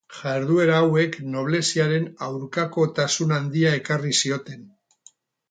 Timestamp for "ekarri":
3.83-4.17